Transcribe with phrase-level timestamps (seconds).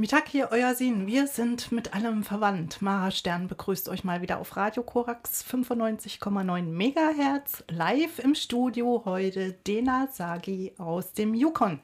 [0.00, 1.08] Mittag hier, euer Sinn.
[1.08, 2.80] Wir sind mit allem verwandt.
[2.80, 7.64] Mara Stern begrüßt euch mal wieder auf Radio Korax 95,9 Megahertz.
[7.68, 11.80] Live im Studio heute Dena Sagi aus dem Yukon.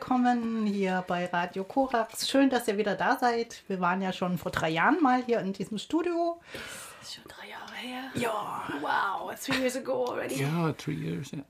[0.00, 2.26] Willkommen hier bei Radio Korax.
[2.26, 3.62] Schön, dass ihr wieder da seid.
[3.68, 6.40] Wir waren ja schon vor drei Jahren mal hier in diesem Studio.
[7.00, 8.04] Das ist schon drei Jahre her.
[8.14, 8.62] Ja.
[8.80, 10.36] Wow, three years ago already.
[10.40, 11.30] Yeah, three years.
[11.32, 11.42] Yeah.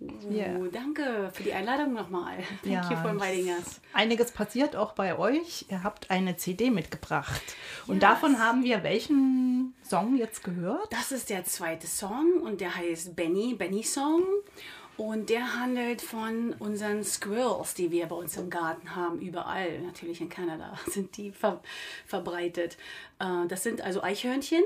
[0.49, 0.59] Yeah.
[0.59, 2.38] Uh, danke für die Einladung nochmal.
[2.65, 3.81] Thank Ja, you for inviting us.
[3.93, 5.67] Einiges passiert auch bei euch.
[5.69, 7.41] Ihr habt eine CD mitgebracht.
[7.87, 8.00] Und Yes.
[8.00, 10.93] davon haben wir welchen Song jetzt gehört?
[10.93, 14.22] Das ist der zweite Song und der heißt Benny, Benny Song.
[15.00, 19.81] Und der handelt von unseren Squirrels, die wir bei uns im Garten haben, überall.
[19.81, 21.62] Natürlich in Kanada sind die ver
[22.05, 22.77] verbreitet.
[23.19, 24.62] Äh, Das sind also Eichhörnchen,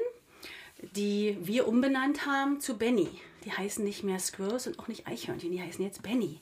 [0.97, 3.11] die wir umbenannt haben zu Benny.
[3.44, 6.41] Die heißen nicht mehr Squirrels und auch nicht Eichhörnchen, die heißen jetzt Benny.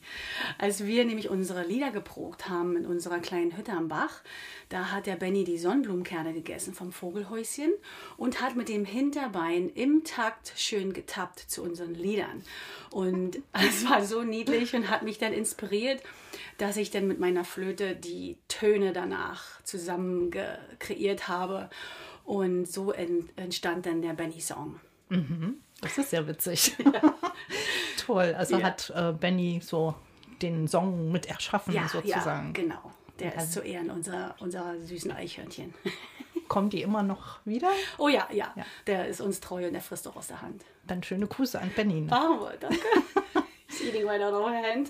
[0.57, 4.21] Als wir nämlich unsere Lieder geprobt haben in unserer kleinen Hütte am Bach,
[4.69, 7.71] da hat der Benny die Sonnenblumenkerne gegessen vom Vogelhäuschen
[8.17, 12.41] und hat mit dem Hinterbein im Takt schön getappt zu unseren Liedern.
[12.89, 16.01] Und es war so niedlich und hat mich dann inspiriert,
[16.57, 20.31] dass ich dann mit meiner Flöte die Töne danach zusammen
[20.79, 21.69] kreiert habe.
[22.25, 24.79] Und so ent- entstand dann der Benny-Song.
[25.83, 26.75] Das ist ja witzig.
[28.05, 28.35] Toll.
[28.37, 28.65] Also Ja.
[28.65, 29.95] hat äh, Benny so
[30.41, 32.47] den Song mit erschaffen, Ja, sozusagen.
[32.47, 32.91] ja, genau.
[33.19, 35.73] Der ist zu Ehren unserer, unserer süßen Eichhörnchen.
[36.47, 37.69] Kommen die immer noch wieder?
[37.97, 38.65] Oh ja, ja, Ja.
[38.87, 40.65] Der ist uns treu und der frisst auch aus der Hand.
[40.87, 42.01] Dann schöne Grüße an Benny.
[42.01, 42.09] Ne?
[42.11, 42.79] Wir, danke.
[43.67, 44.89] He's eating right out of our hand.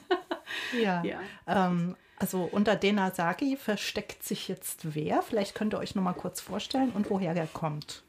[0.82, 1.04] Ja.
[1.04, 1.20] Ja.
[1.48, 5.22] Ähm, also unter Dena Sagi versteckt sich jetzt wer?
[5.22, 8.04] Vielleicht könnt ihr euch noch mal kurz vorstellen und woher er kommt.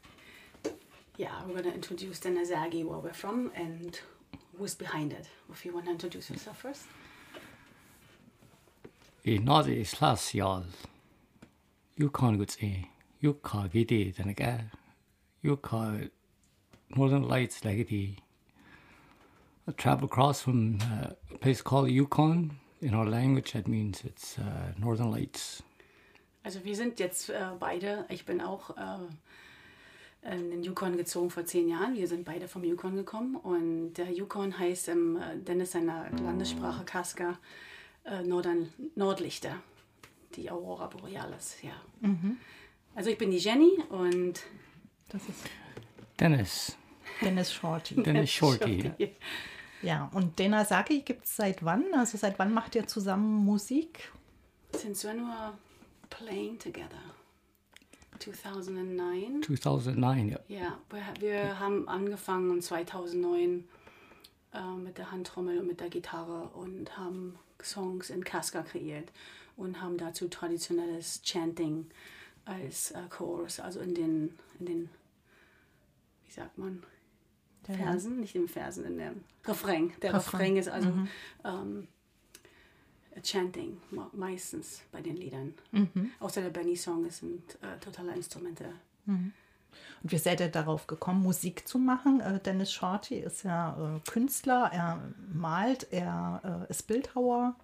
[1.17, 3.97] Yeah, we're going to introduce the Nazagi, where we're from, and
[4.57, 5.29] who's behind it.
[5.49, 6.87] If you want to introduce yourself first.
[9.25, 10.65] I nadi slas yal.
[11.95, 12.89] Yukon guts e.
[13.23, 14.63] Yukka gidi danaga.
[15.41, 16.09] Yukka
[16.97, 18.17] Northern Lights legati.
[19.69, 22.57] I travel across from uh, a place called Yukon.
[22.81, 25.63] In our language, that means it's uh, Northern Lights.
[26.43, 29.07] Also wir sind jetzt äh, beide, ich bin auch äh,
[30.31, 31.95] in den Yukon gezogen vor zehn Jahren.
[31.95, 36.83] Wir sind beide vom Yukon gekommen und der Yukon heißt im äh, Dennis seiner Landessprache
[36.85, 37.37] Kaska
[38.05, 39.57] äh, Nordern, Nordlichter,
[40.35, 41.73] die Aurora Borealis, ja.
[42.95, 44.41] Also ich bin die Jenny und
[45.09, 45.43] Das ist
[46.19, 46.77] Dennis.
[47.21, 47.95] Dennis Shorty.
[48.03, 48.91] Dennis Shorty.
[49.81, 51.85] Ja, und Dena Sagi gibt es seit wann?
[51.93, 54.11] Also seit wann macht ihr zusammen Musik?
[54.73, 55.53] Since when we're
[56.09, 57.01] playing together?
[58.19, 59.43] 2009?
[59.43, 60.29] 2009.
[60.29, 60.39] Yeah.
[60.47, 63.65] Ja, wir, wir haben angefangen 2009
[64.53, 69.11] äh, mit der Handtrommel und mit der Gitarre und haben Songs in Kaska kreiert
[69.57, 71.87] und haben dazu traditionelles Chanting
[72.45, 74.89] als äh, Chorus, also in den, in den,
[76.25, 76.83] wie sagt man,
[77.67, 79.93] Der Versen, nicht in den Versen, in dem Refrain.
[80.01, 80.91] Der Refrain, Refrain, ist also
[81.43, 81.87] ähm,
[83.21, 83.77] Chanting
[84.13, 85.53] meistens bei den Liedern.
[86.19, 88.65] Außer der Benny-Song sind äh, totale Instrumente.
[90.03, 92.21] Und wie seid ihr darauf gekommen, Musik zu machen?
[92.21, 95.01] Äh, Dennis Shorty ist ja äh, Künstler, er
[95.33, 97.55] malt, er äh, ist Bildhauer,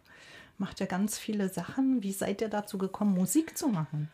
[0.57, 2.03] macht ja ganz viele Sachen.
[2.03, 4.09] Wie seid ihr dazu gekommen, Musik zu machen?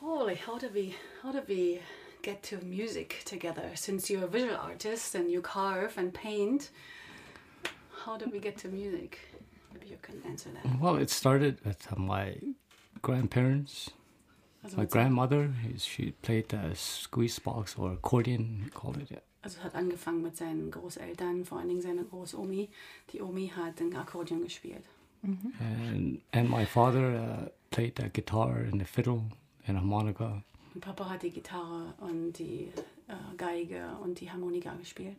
[0.00, 1.80] Holy, how did we how did we
[2.22, 3.64] get to music together?
[3.74, 6.70] Since you're a visual artist and you carve and paint,
[8.04, 9.18] how did we get to music?
[9.78, 10.80] Maybe you can answer that.
[10.80, 12.36] Well, it started with uh, my
[13.02, 13.90] grandparents.
[14.64, 19.22] Also, My grandmother, she played the squeeze box or accordion, we called it.
[19.42, 22.68] also hat angefangen mit seinen Großeltern, vor allen Dingen seine Großomi.
[23.12, 24.84] Die Omi hat ein Akkordeon gespielt.
[25.22, 29.22] And and my father uh, played the guitar and the fiddle
[29.66, 30.42] and harmonica.
[30.74, 32.72] Und Papa hat die Gitarre und die
[33.08, 35.16] äh, Geige und die Harmonika gespielt.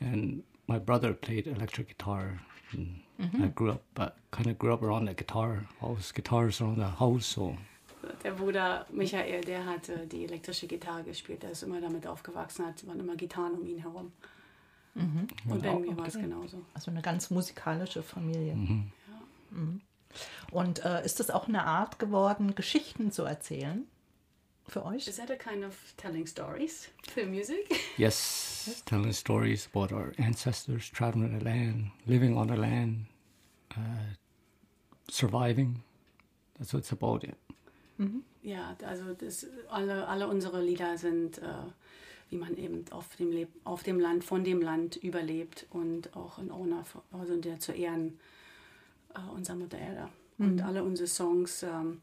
[0.00, 2.40] And my brother played electric guitar.
[2.72, 5.66] And I grew up, uh, kind of grew up around the guitar.
[5.80, 7.56] All those guitars around the house, so
[8.22, 11.42] Der Bruder Michael, der hat äh, die elektrische Gitarre gespielt.
[11.42, 14.12] Der ist immer damit aufgewachsen, hat waren immer Gitarren um ihn herum.
[14.94, 16.62] Und bei mir war es genauso.
[16.72, 18.54] Also eine ganz musikalische Familie.
[18.54, 19.80] Mhm.
[20.50, 23.86] Und äh, ist es auch eine Art geworden, Geschichten zu erzählen
[24.66, 25.06] für euch?
[25.08, 27.80] Is that a kind of telling stories through music?
[27.96, 33.06] yes, telling stories about our ancestors traveling the land, living on the land,
[33.76, 34.14] uh,
[35.08, 35.82] surviving.
[36.58, 37.24] That's what it's about.
[37.24, 37.36] It.
[38.42, 41.44] Ja, also das, alle, alle unsere Lieder sind, äh,
[42.30, 46.38] wie man eben auf dem, Leb auf dem Land, von dem Land überlebt und auch
[46.38, 48.18] in Honor, also der zu Ehren
[49.14, 50.08] äh, unserer Mutter Erde.
[50.36, 52.00] Und alle unsere Songs, ähm,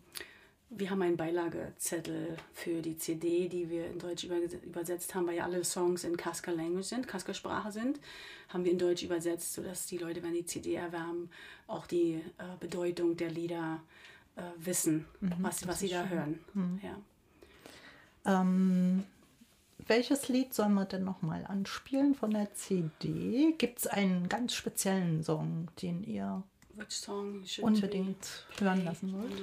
[0.73, 5.44] wir haben einen Beilagezettel für die CD, die wir in Deutsch übersetzt haben, weil ja
[5.44, 8.00] alle Songs in Kaska Language sind, Kaska Sprache sind,
[8.47, 11.29] haben wir in Deutsch übersetzt, sodass die Leute, wenn die CD erwärmen,
[11.68, 13.81] auch die äh, Bedeutung der Lieder
[14.38, 15.06] äh, wissen,
[15.39, 16.39] was, was sie da hören.
[16.81, 18.41] Ja.
[18.41, 19.03] Ähm,
[19.88, 23.56] welches Lied sollen wir denn nochmal anspielen von der CD?
[23.57, 26.44] Gibt es einen ganz speziellen Song, den ihr
[27.62, 29.33] unbedingt hören lassen wollt?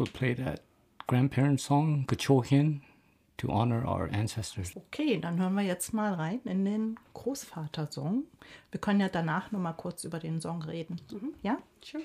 [0.00, 0.62] We'll play that
[1.06, 2.80] grandparent song, Gachohin,
[3.36, 4.74] to honor our ancestors.
[4.74, 8.24] Okay, dann hören wir jetzt mal rein in den Großvater-Song.
[8.70, 11.02] Wir können ja danach noch mal kurz über den Song reden.
[11.42, 11.58] Ja?
[11.84, 12.02] Sure.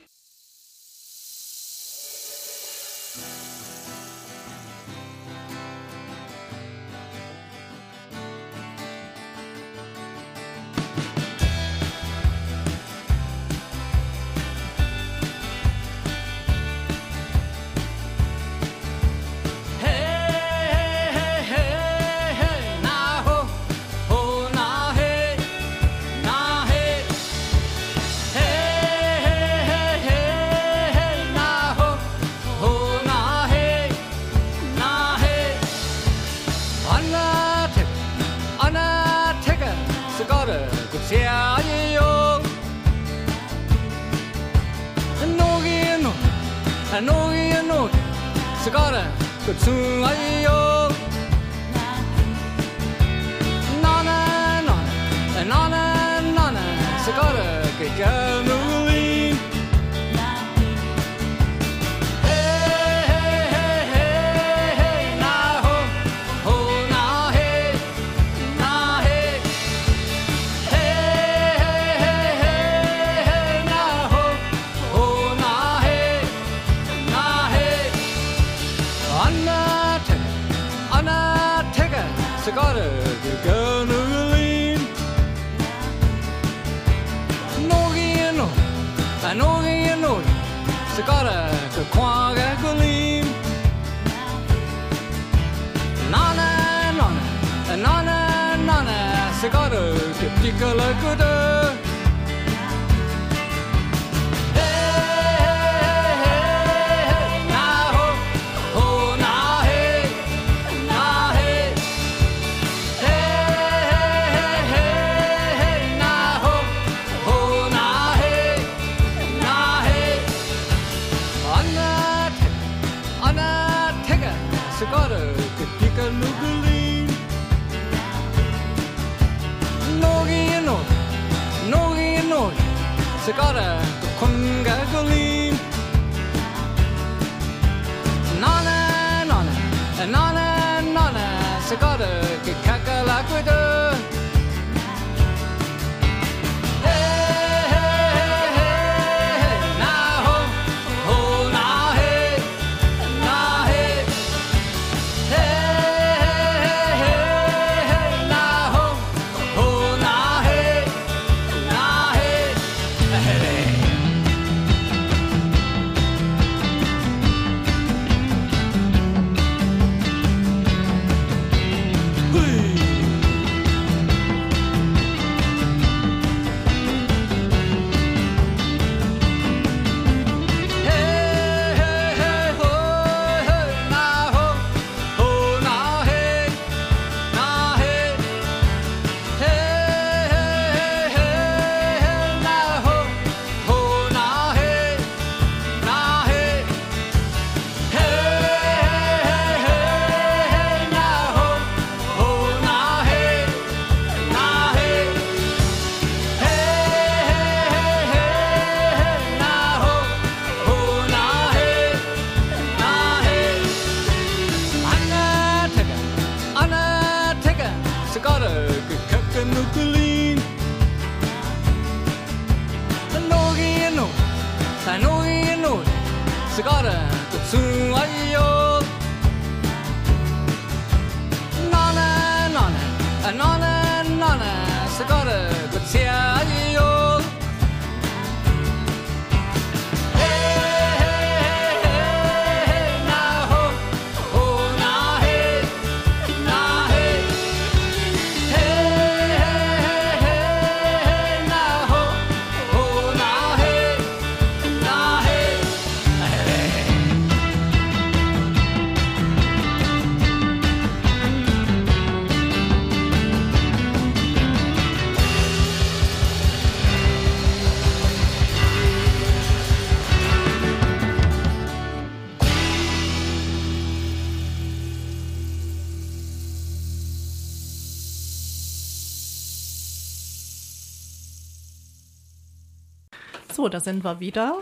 [283.65, 284.62] So, da sind wir wieder.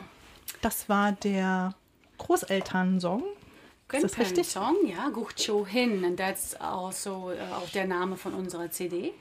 [0.62, 1.76] Das war der
[2.20, 3.22] Großelternsong.
[3.92, 4.48] Ist das richtig?
[4.48, 6.06] Song, ja, Gucho Hin.
[6.06, 9.12] Und das ist also äh, auch der Name von unserer CD.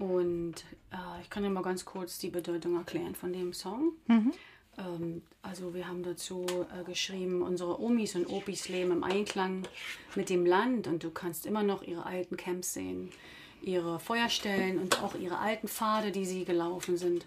[0.00, 0.54] Und
[0.90, 3.92] äh, ich kann dir mal ganz kurz die Bedeutung erklären von dem Song.
[4.78, 6.44] Ähm, also wir haben dazu
[6.76, 9.62] äh, geschrieben, unsere Omis und Opis leben im Einklang
[10.16, 13.10] mit dem Land und du kannst immer noch ihre alten Camps sehen,
[13.62, 17.26] ihre Feuerstellen und auch ihre alten Pfade, die sie gelaufen sind.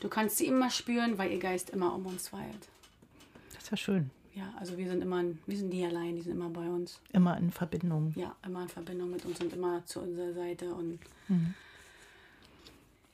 [0.00, 2.68] Du kannst sie immer spüren, weil ihr Geist immer um uns weilt.
[3.54, 4.10] Das ist ja schön.
[4.34, 7.00] Ja, also wir sind immer, wir sind nie allein, die sind immer bei uns.
[7.12, 8.12] Immer in Verbindung.
[8.16, 10.98] Ja, immer in Verbindung mit uns und immer zu unserer Seite und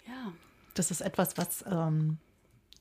[0.06, 0.32] ja,
[0.74, 2.16] Das ist etwas, was ähm,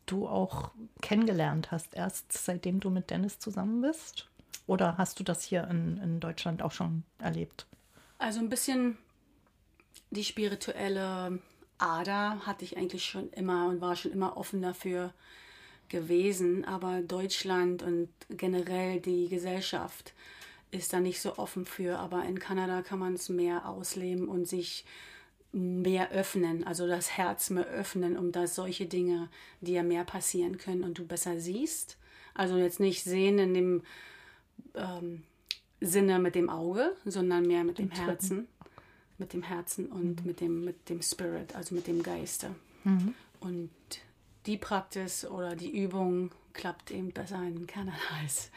[0.05, 4.29] du auch kennengelernt hast, erst seitdem du mit Dennis zusammen bist?
[4.67, 7.65] Oder hast du das hier in, in Deutschland auch schon erlebt?
[8.19, 8.97] also ein bisschen
[10.11, 11.39] die spirituelle
[11.79, 15.13] Ader hatte ich eigentlich schon immer und war schon immer offen dafür
[15.87, 20.13] gewesen, aber Deutschland und generell die Gesellschaft
[20.71, 24.47] ist da nicht so offen für, aber in Kanada kann man es mehr ausleben und
[24.47, 24.85] sich
[25.51, 29.29] mehr öffnen, also das Herz mehr öffnen, um dass solche Dinge
[29.61, 31.97] dir mehr passieren können und du besser siehst.
[32.35, 33.83] Also jetzt nicht sehen in dem
[34.75, 35.23] ähm,
[35.81, 37.89] Sinne mit dem Auge, sondern mehr mit dem.
[37.89, 38.47] Herzen.
[39.19, 42.55] Mit dem Herzen und mit, dem, mit dem Spirit, also mit dem Geiste.
[43.39, 43.69] Und
[44.45, 48.49] die Praxis oder die Übung klappt eben besser in Kanada als,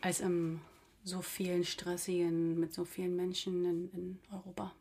[0.00, 0.60] als im
[1.04, 4.72] so vielen stressigen, mit so vielen Menschen in, in Europa.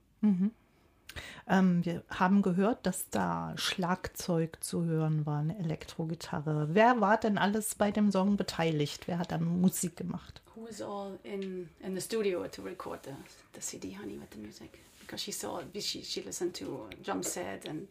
[1.47, 6.69] Ähm, wir haben gehört, dass da Schlagzeug zu hören war, eine Elektrogitarre.
[6.71, 9.07] Wer war denn alles bei dem Song beteiligt?
[9.07, 10.41] Wer hat dann Musik gemacht?
[10.55, 13.11] Who was all in, in the studio to record the,
[13.53, 14.79] the CD, honey, with the music?
[14.99, 17.87] Because she saw, she, she listened to drum set and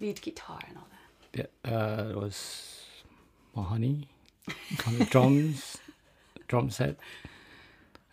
[0.00, 1.48] lead guitar and all that.
[1.64, 2.84] Yeah, uh, it was
[3.56, 4.06] Mahani
[4.86, 5.78] on the drums,
[6.48, 6.96] drum set,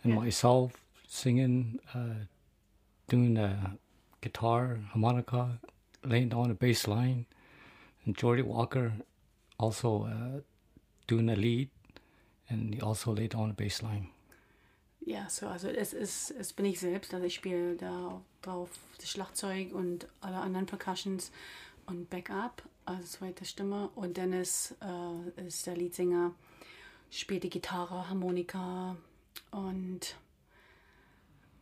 [0.04, 0.20] and Yeah.
[0.20, 0.72] myself
[1.08, 2.26] singing, uh,
[3.08, 3.56] doing the
[4.20, 5.60] guitar, harmonica,
[6.04, 7.26] laying down the bass line,
[8.04, 8.92] and Jordy Walker
[9.58, 10.40] also uh,
[11.06, 11.70] doing the lead,
[12.48, 14.08] and he also laid down the bass line.
[15.00, 19.08] Ja, so, also es ist, es bin ich selbst, also ich spiele da drauf das
[19.08, 21.30] Schlagzeug und alle anderen Percussions
[21.86, 23.88] und Backup, also zweite Stimme.
[23.94, 26.34] Und Dennis äh, ist der Leadsänger,
[27.10, 28.96] spielt die Gitarre, Harmonika
[29.52, 30.16] und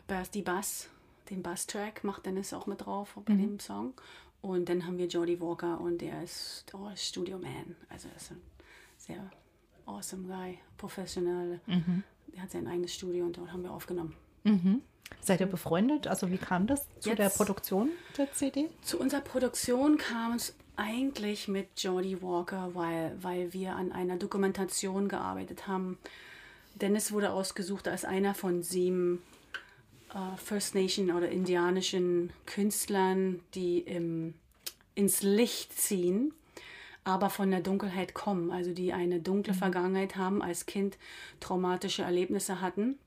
[0.06, 0.88] Bass, die Bass,
[1.30, 3.94] den Bass-Track macht Dennis auch mit drauf bei dem Song.
[4.42, 8.30] Und dann haben wir Jody Walker und der ist oh, Studio Man, also er ist
[8.30, 8.40] ein
[8.98, 9.30] sehr
[9.86, 11.60] awesome guy, professionell.
[12.36, 14.14] Er hat sein eigenes Studio und dort haben wir aufgenommen.
[15.22, 16.06] Seid ihr befreundet?
[16.06, 17.88] Also wie kam das zu der Jetzt- Produktion
[18.18, 18.68] der CD?
[18.82, 25.08] Zu unserer Produktion kam es eigentlich mit Jodie Walker, weil, weil wir an einer Dokumentation
[25.08, 25.98] gearbeitet haben.
[26.74, 29.22] Dennis wurde ausgesucht als einer von sieben
[30.14, 34.34] äh, First Nation oder indianischen Künstlern, die im,
[34.94, 36.32] ins Licht ziehen,
[37.04, 40.96] aber von der Dunkelheit kommen, also die eine dunkle Vergangenheit haben, als Kind
[41.40, 42.98] traumatische Erlebnisse hatten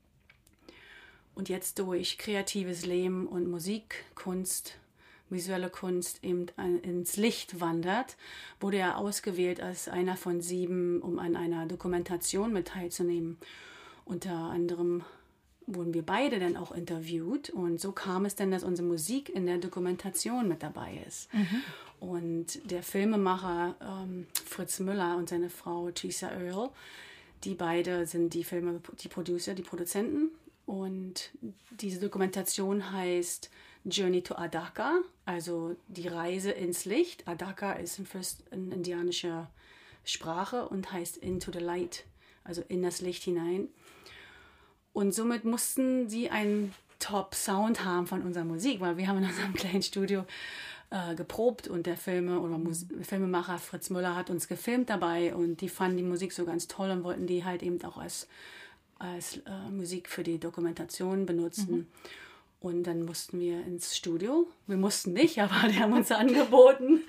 [1.38, 4.76] und jetzt durch kreatives Leben und Musik, Kunst,
[5.30, 6.46] visuelle Kunst eben
[6.82, 8.16] ins Licht wandert,
[8.60, 13.38] wurde er ausgewählt als einer von sieben, um an einer Dokumentation mit teilzunehmen.
[14.04, 15.04] Unter anderem
[15.68, 19.46] wurden wir beide dann auch interviewt und so kam es dann, dass unsere Musik in
[19.46, 21.28] der Dokumentation mit dabei ist.
[22.00, 26.70] Und der Filmemacher ähm, Fritz Müller und seine Frau Teresa Earl,
[27.44, 30.30] die beide sind die Filme, die Producer, die Produzenten.
[30.64, 31.30] Und
[31.70, 33.50] diese Dokumentation heißt
[33.84, 37.26] Journey to Adaka, also die Reise ins Licht.
[37.26, 39.50] Adaka ist in, First, in indianischer
[40.04, 42.04] Sprache und heißt Into the Light,
[42.44, 43.68] also in das Licht hinein.
[44.98, 49.54] Und somit mussten sie einen Top-Sound haben von unserer Musik, weil wir haben in unserem
[49.54, 50.24] kleinen Studio
[50.90, 55.60] äh, geprobt und der Filme oder Mus Filmemacher Fritz Müller hat uns gefilmt dabei und
[55.60, 58.26] die fanden die Musik so ganz toll und wollten die halt eben auch als,
[58.98, 61.70] als äh, Musik für die Dokumentation benutzen.
[61.70, 61.86] Mhm.
[62.58, 64.48] Und dann mussten wir ins Studio.
[64.66, 67.02] Wir mussten nicht, aber die haben uns angeboten,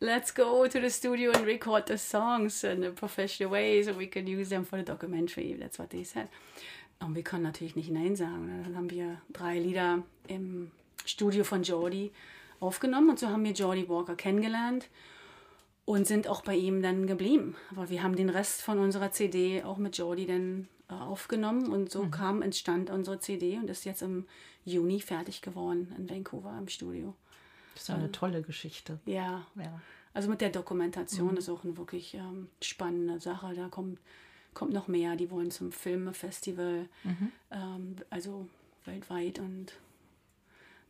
[0.00, 4.06] let's go to the studio and record the songs in a professional way so we
[4.06, 5.56] can use them for the documentary.
[5.58, 6.28] That's what they said.
[7.00, 8.62] Und wir können natürlich nicht Nein sagen.
[8.64, 10.70] Dann haben wir drei Lieder im
[11.04, 12.10] Studio von Jordi
[12.60, 14.88] aufgenommen und so haben wir Jordi Walker kennengelernt
[15.84, 17.54] und sind auch bei ihm dann geblieben.
[17.70, 21.90] Aber wir haben den Rest von unserer CD auch mit Jordi dann äh, aufgenommen und
[21.90, 22.10] so mhm.
[22.10, 24.26] kam, entstand unsere CD und ist jetzt im
[24.64, 27.14] Juni fertig geworden in Vancouver im Studio.
[27.74, 28.98] Das ist eine ähm, tolle Geschichte.
[29.06, 29.46] Ja.
[29.54, 29.80] ja.
[30.12, 31.36] Also mit der Dokumentation mhm.
[31.36, 33.54] ist auch eine wirklich ähm, spannende Sache.
[33.54, 34.00] Da kommt
[34.56, 35.16] kommt noch mehr.
[35.16, 37.32] Die wollen zum Filmfestival, mhm.
[37.50, 38.48] ähm, also
[38.86, 39.74] weltweit und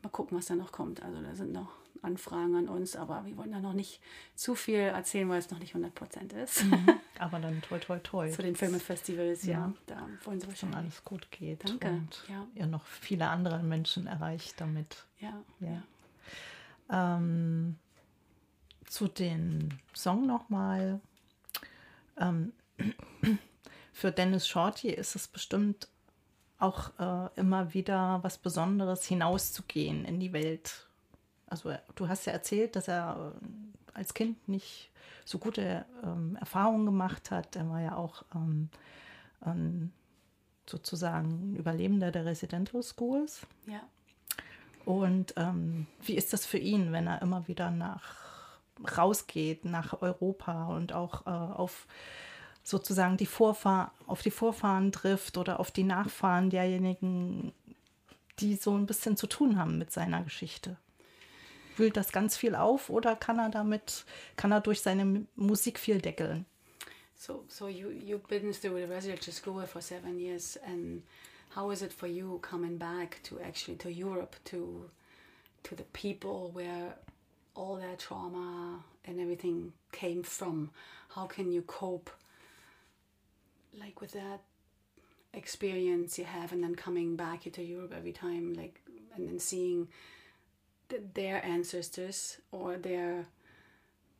[0.02, 1.02] mal gucken, was da noch kommt.
[1.02, 4.00] Also da sind noch Anfragen an uns, aber wir wollen da noch nicht
[4.36, 6.64] zu viel erzählen, weil es noch nicht 100 Prozent ist.
[6.64, 6.86] Mhm.
[7.18, 8.30] Aber dann toi toi toi.
[8.30, 9.52] Zu den Filmfestivals, ja.
[9.52, 9.72] ja.
[9.86, 10.76] Da wollen sie wahrscheinlich.
[10.76, 11.66] alles gut geht.
[11.66, 11.88] Danke.
[11.88, 12.46] Und ja.
[12.54, 15.06] ihr noch viele andere Menschen erreicht damit.
[15.18, 15.42] Ja.
[15.60, 15.82] ja.
[17.16, 17.76] Ähm,
[18.84, 21.00] zu den Song nochmal.
[22.18, 22.52] Ähm,
[23.96, 25.88] für Dennis Shorty ist es bestimmt
[26.58, 30.86] auch äh, immer wieder was Besonderes, hinauszugehen in die Welt.
[31.46, 34.90] Also du hast ja erzählt, dass er äh, als Kind nicht
[35.24, 37.56] so gute ähm, Erfahrungen gemacht hat.
[37.56, 38.68] Er war ja auch ähm,
[39.46, 39.92] ähm,
[40.66, 43.46] sozusagen Überlebender der Residential Schools.
[43.66, 43.80] Ja.
[44.84, 48.26] Und ähm, wie ist das für ihn, wenn er immer wieder nach
[48.98, 51.86] rausgeht nach Europa und auch äh, auf
[52.66, 57.52] sozusagen die Vorfahr auf die Vorfahren trifft oder auf die Nachfahren derjenigen,
[58.40, 60.76] die so ein bisschen zu tun haben mit seiner Geschichte.
[61.76, 64.04] Wühlt das ganz viel auf oder kann er damit,
[64.36, 66.44] kann er durch seine Musik viel deckeln?
[67.14, 71.04] So, so you, you've been through the residential school for seven years and
[71.54, 74.90] how is it for you coming back to actually to Europe, to,
[75.62, 76.96] to the people where
[77.54, 80.70] all that trauma and everything came from?
[81.14, 82.10] How can you cope
[83.78, 84.40] like with that
[85.34, 88.80] experience you have and then coming back into Europe every time like
[89.14, 89.88] and then seeing
[90.88, 93.26] th- their ancestors or their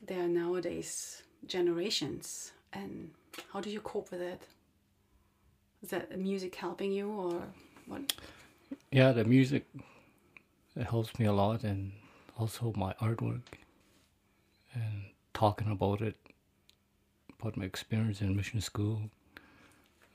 [0.06, 3.10] their nowadays generations and
[3.52, 4.42] how do you cope with it?
[5.82, 7.42] Is that music helping you or
[7.86, 8.12] what?
[8.90, 9.66] Yeah the music
[10.76, 11.92] it helps me a lot and
[12.38, 13.40] also my artwork
[14.74, 16.16] and talking about it
[17.40, 19.00] about my experience in mission school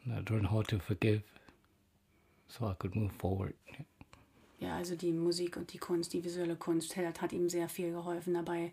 [0.05, 1.21] And I learned how to forgive,
[2.47, 3.53] so I could move forward.
[4.59, 7.91] Ja, also die Musik und die Kunst, die visuelle Kunst hat, hat ihm sehr viel
[7.91, 8.71] geholfen dabei,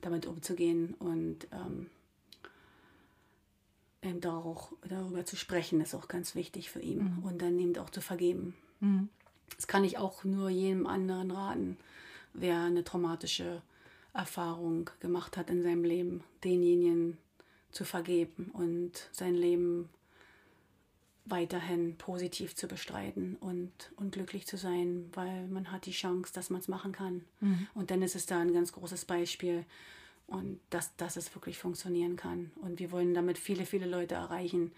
[0.00, 1.90] damit umzugehen und ähm,
[4.02, 7.24] eben auch darüber zu sprechen, ist auch ganz wichtig für ihn mhm.
[7.24, 8.54] und dann eben auch zu vergeben.
[8.80, 9.10] Mhm.
[9.56, 11.76] Das kann ich auch nur jedem anderen raten,
[12.32, 13.60] wer eine traumatische
[14.14, 17.18] Erfahrung gemacht hat in seinem Leben, denjenigen
[17.70, 19.90] zu vergeben und sein Leben
[21.26, 26.50] weiterhin positiv zu bestreiten und, und glücklich zu sein, weil man hat die Chance, dass
[26.50, 27.24] man es machen kann.
[27.40, 27.66] Mhm.
[27.74, 29.64] Und dann ist es da ein ganz großes Beispiel
[30.26, 32.50] und dass, dass es wirklich funktionieren kann.
[32.62, 34.72] Und wir wollen damit viele, viele Leute erreichen.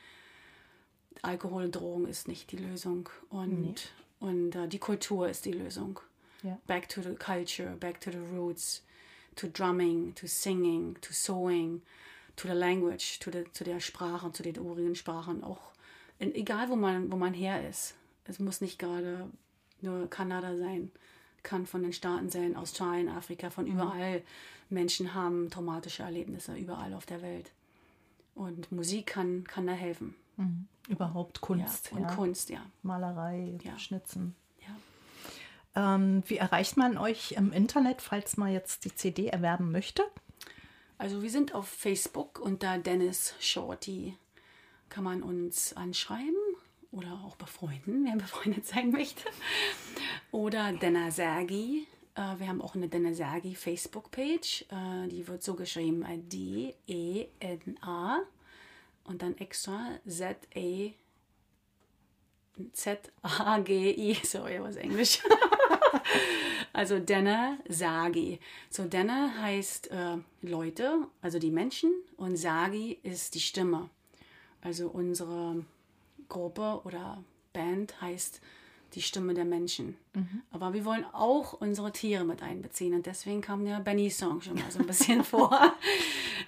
[1.20, 3.74] Alkohol und Drogen ist nicht die Lösung und, nee.
[4.20, 6.00] und uh, die Kultur ist die Lösung.
[6.42, 6.58] Ja.
[6.66, 8.82] Back to the culture, back to the roots,
[9.36, 11.82] to drumming, to singing, to sewing,
[12.36, 15.72] to the language, to the, zu der Sprache, zu den urigen Sprachen, auch
[16.22, 17.94] egal wo man, wo man her ist.
[18.24, 19.28] Es muss nicht gerade
[19.80, 20.90] nur Kanada sein,
[21.42, 23.72] kann von den Staaten sein, Australien, Afrika, von mhm.
[23.72, 24.22] überall.
[24.70, 27.50] Menschen haben traumatische Erlebnisse überall auf der Welt.
[28.34, 30.14] Und Musik kann, kann da helfen.
[30.36, 30.66] Mhm.
[30.88, 31.90] Überhaupt Kunst.
[31.90, 32.14] Ja, und ja.
[32.14, 32.64] Kunst, ja.
[32.82, 33.78] Malerei, ja.
[33.78, 34.34] Schnitzen.
[35.74, 35.94] Ja.
[35.94, 40.02] Ähm, wie erreicht man euch im Internet, falls man jetzt die CD erwerben möchte?
[40.98, 44.16] Also wir sind auf Facebook unter Dennis Shorty
[44.92, 46.36] kann man uns anschreiben
[46.90, 49.24] oder auch befreunden, wer befreundet sein möchte.
[50.30, 51.86] Oder Denazagi.
[52.14, 54.66] Äh, wir haben auch eine Denazagi Facebook-Page.
[54.68, 58.18] Äh, die wird so geschrieben: D-E-N-A
[59.04, 60.92] und dann extra Z-E.
[62.74, 65.22] Z-A-G-I, sorry, was Englisch.
[66.74, 68.40] also Denner Sagi.
[68.68, 73.88] So Denner heißt äh, Leute, also die Menschen und Sagi ist die Stimme.
[74.62, 75.64] Also unsere
[76.28, 77.22] Gruppe oder
[77.52, 78.40] Band heißt
[78.94, 79.96] die Stimme der Menschen.
[80.50, 84.54] Aber wir wollen auch unsere Tiere mit einbeziehen und deswegen kam der Benny Song schon
[84.54, 85.74] mal so ein bisschen vor.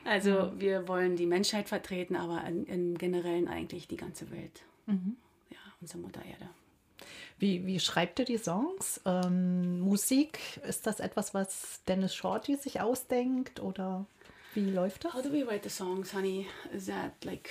[0.04, 4.62] Also wir wollen die Menschheit vertreten, aber in, im Generellen eigentlich die ganze Welt.
[4.86, 6.48] Ja, unsere Mutter Erde.
[7.38, 9.00] Wie, wie schreibt ihr die Songs?
[9.06, 14.06] Ähm, Musik, ist das etwas, was Dennis Shorty sich ausdenkt oder
[14.54, 15.14] wie läuft das?
[15.14, 16.46] How do we write the songs, honey?
[16.72, 17.50] Is that like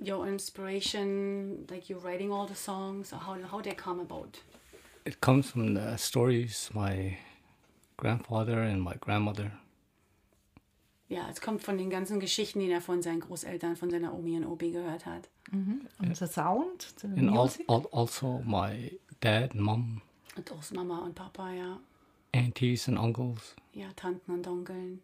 [0.00, 4.38] your inspiration, like you're writing all the songs, how how they come about?
[5.04, 7.16] It comes from the stories my
[7.96, 9.50] grandfather and my grandmother.
[11.10, 14.36] Ja, es kommt von den ganzen Geschichten, die er von seinen Großeltern, von seiner Omi
[14.36, 15.28] und Opi gehört hat.
[15.50, 15.88] Und
[16.20, 17.64] der Sound, the And music?
[17.68, 20.02] al- also my dad and mom,
[20.36, 21.80] Und auch Mama und Papa, ja.
[22.34, 23.56] aunties and uncles.
[23.72, 25.00] Ja, Tanten und Onkeln.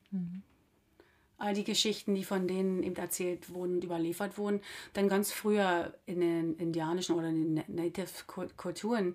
[1.39, 4.61] All die Geschichten, die von denen eben erzählt wurden, überliefert wurden,
[4.93, 9.15] dann ganz früher in den indianischen oder in den Native-Kulturen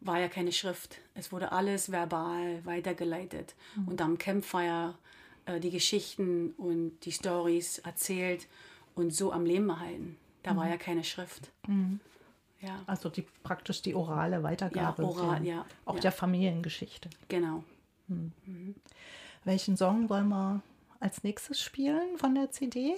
[0.00, 0.98] war ja keine Schrift.
[1.14, 3.54] Es wurde alles verbal weitergeleitet
[3.86, 4.94] und am Campfire
[5.46, 8.46] äh, die Geschichten und die Stories erzählt
[8.94, 10.16] und so am Leben erhalten.
[10.42, 11.50] Da war ja keine Schrift.
[12.60, 15.02] Ja, Also die, praktisch die orale Weitergabe.
[15.02, 16.00] Ja, oral, ja, Auch ja.
[16.00, 17.10] der Familiengeschichte.
[17.28, 17.64] genau.
[19.44, 20.62] Welchen Song wollen wir
[21.00, 22.94] als nächstes spielen von der CD?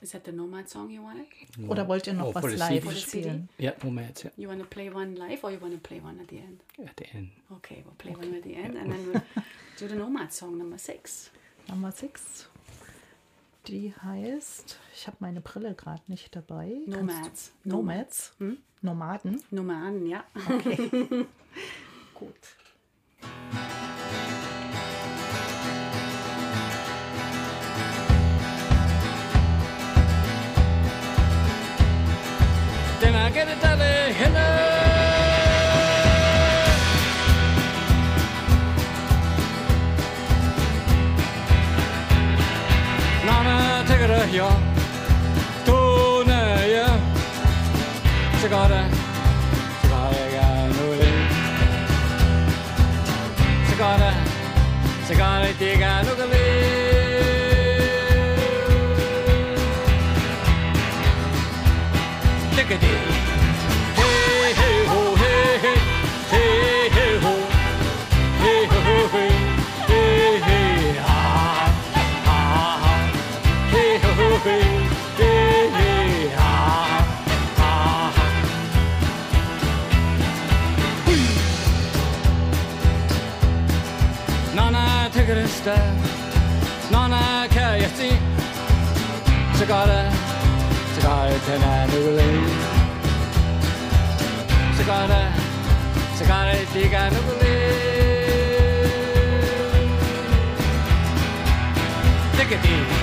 [0.00, 1.26] Is that the Nomad song you wanted?
[1.68, 3.48] Oder wollt ihr noch Oh, was live spielen?
[3.58, 4.24] Yeah, nomads.
[4.24, 6.38] Yeah, You want to play one live or you want to play one at the
[6.40, 6.60] end?
[6.86, 7.30] at the end.
[7.50, 9.22] Okay, we'll play one at the end and then we'll
[9.78, 11.30] do the Nomad song number six.
[11.68, 12.50] Nummer 6.
[13.66, 16.82] Die heißt, ich habe meine Brille gerade nicht dabei.
[16.86, 17.52] Nomads.
[17.64, 18.36] du- Nomads.
[18.82, 19.42] Nomaden.
[19.50, 20.24] Nomaden, ja.
[22.14, 22.56] Gut.
[33.34, 34.48] Get a dollar hello.
[43.26, 44.48] 나는 되그러요
[45.66, 46.86] 돈에요
[48.40, 48.88] 시가래
[49.82, 51.02] 시가래가 누리
[53.68, 54.14] 시가래
[55.08, 56.23] 시가래 띠가 누구
[85.64, 85.92] onsdag
[86.90, 88.10] Når nej, kan jeg se
[89.54, 90.12] Så går det,
[90.94, 92.36] så går det den anden vej.
[94.76, 95.26] Så går det,
[96.18, 97.20] så går det det kan du
[102.38, 102.93] Det kan det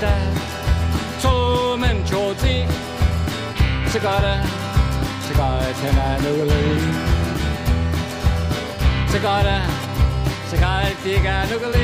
[0.00, 1.20] step.
[1.20, 2.66] 소면 좋지.
[3.88, 4.42] 시가래,
[5.26, 6.52] 시가래, 테나 누굴래.
[9.10, 9.62] 시가래,
[10.50, 11.79] 시가래, 띠가 누굴래.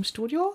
[0.00, 0.54] im Studio.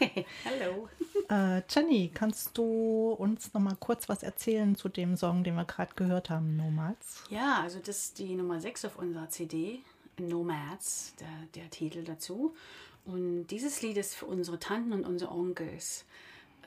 [0.44, 0.88] Hallo.
[1.28, 5.64] Äh, Jenny, kannst du uns noch mal kurz was erzählen zu dem Song, den wir
[5.64, 7.22] gerade gehört haben, Nomads?
[7.30, 9.78] Ja, also das ist die Nummer 6 auf unserer CD,
[10.18, 12.52] Nomads, der, der Titel dazu.
[13.04, 16.04] Und dieses Lied ist für unsere Tanten und unsere Onkels.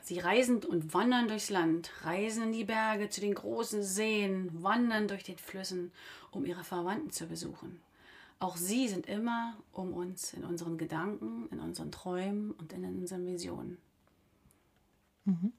[0.00, 5.08] Sie reisen und wandern durchs Land, reisen in die Berge zu den großen Seen, wandern
[5.08, 5.92] durch den Flüssen,
[6.30, 7.82] um ihre Verwandten zu besuchen.
[8.40, 13.26] Auch sie sind immer um uns in unseren Gedanken, in unseren Träumen und in unseren
[13.26, 13.78] Visionen.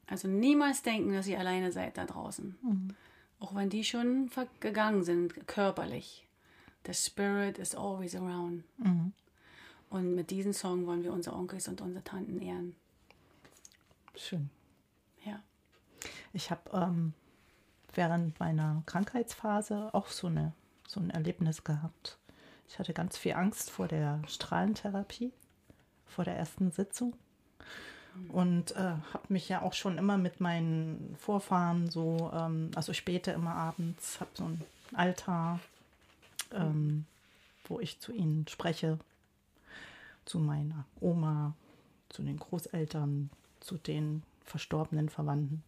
[0.06, 2.56] Also niemals denken, dass ihr alleine seid da draußen.
[3.40, 6.28] Auch wenn die schon gegangen sind, körperlich.
[6.86, 8.64] The Spirit is always around.
[9.90, 12.76] Und mit diesem Song wollen wir unsere Onkels und unsere Tanten ehren.
[14.16, 14.50] Schön.
[15.26, 15.42] Ja.
[16.34, 17.14] Ich habe ähm,
[17.94, 20.54] während meiner Krankheitsphase auch so, eine,
[20.88, 22.20] so ein Erlebnis gehabt.
[22.68, 25.32] Ich hatte ganz viel Angst vor der Strahlentherapie,
[26.06, 27.14] vor der ersten Sitzung.
[28.30, 33.34] Und äh, habe mich ja auch schon immer mit meinen Vorfahren so, ähm, also später
[33.34, 34.62] immer abends, habe so ein
[34.94, 35.60] Altar,
[36.54, 37.06] ähm,
[37.66, 39.00] wo ich zu ihnen spreche,
[40.24, 41.54] zu meiner Oma,
[42.10, 45.64] zu den Großeltern, zu den verstorbenen Verwandten.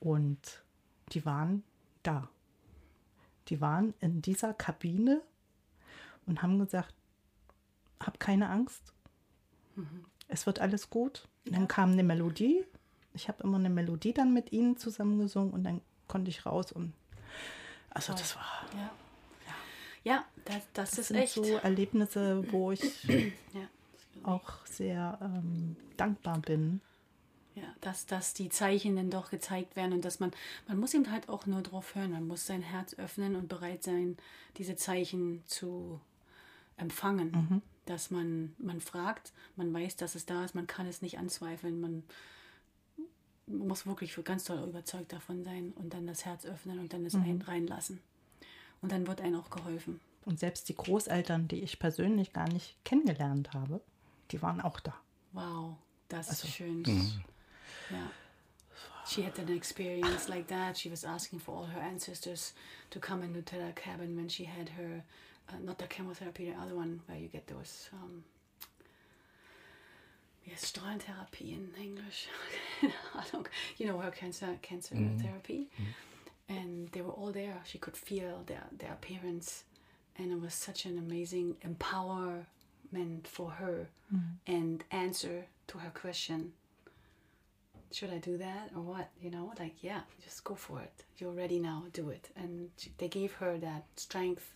[0.00, 0.62] Und
[1.12, 1.62] die waren
[2.02, 2.28] da.
[3.48, 5.22] Die waren in dieser Kabine
[6.26, 6.94] und haben gesagt,
[8.00, 8.92] hab keine Angst.
[10.28, 11.28] Es wird alles gut.
[11.46, 12.64] Und dann kam eine Melodie.
[13.14, 16.72] Ich habe immer eine Melodie dann mit ihnen zusammen gesungen und dann konnte ich raus
[16.72, 16.92] und
[17.90, 18.90] also das war Ja.
[20.04, 21.34] Ja, das, das, das ist sind echt.
[21.34, 22.80] so Erlebnisse, wo ich
[23.54, 23.68] Ja.
[24.22, 26.80] auch sehr ähm, dankbar bin.
[27.56, 30.30] Ja, dass, dass die Zeichen dann doch gezeigt werden und dass man,
[30.68, 33.82] man muss eben halt auch nur drauf hören, man muss sein Herz öffnen und bereit
[33.82, 34.16] sein,
[34.58, 36.00] diese Zeichen zu
[36.76, 37.62] empfangen.
[37.84, 41.80] Dass man, man fragt, man weiß, dass es da ist, man kann es nicht anzweifeln,
[41.80, 42.02] man
[43.46, 47.06] muss wirklich für ganz toll überzeugt davon sein und dann das Herz öffnen und dann
[47.06, 48.00] es ein, reinlassen.
[48.82, 50.00] Und dann wird einem auch geholfen.
[50.24, 53.80] Und selbst die Großeltern, die ich persönlich gar nicht kennengelernt habe,
[54.32, 54.94] die waren auch da.
[55.32, 55.76] Wow,
[56.08, 56.82] das Also, ist schön.
[57.90, 58.10] Yeah.
[59.06, 60.76] She had an experience like that.
[60.76, 62.54] She was asking for all her ancestors
[62.90, 65.04] to come into the cabin when she had her,
[65.48, 68.24] uh, not the chemotherapy, the other one where you get those, um,
[70.44, 72.28] yes, Strahlentherapie in English.
[72.82, 75.68] I don't, you know, her cancer cancer therapy.
[76.48, 77.60] And they were all there.
[77.64, 79.64] She could feel their, their appearance.
[80.16, 83.88] And it was such an amazing empowerment for her
[84.46, 86.52] and answer to her question
[87.92, 89.08] should I do that or what?
[89.20, 91.04] You know, like, yeah, just go for it.
[91.18, 92.28] You're ready now, do it.
[92.36, 94.52] And she, they gave her that strength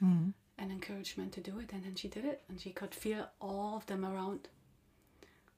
[0.00, 0.34] and
[0.72, 1.72] encouragement to do it.
[1.72, 2.38] And then she did it.
[2.48, 4.48] And she could feel all of them around.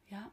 [0.09, 0.31] Ja,